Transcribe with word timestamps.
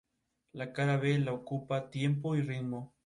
La 0.61 0.65
cara 0.77 0.97
B 0.97 1.19
la 1.19 1.31
ocupa 1.31 1.91
Tiempo 1.91 2.35
y 2.35 2.41
ritmo. 2.41 2.95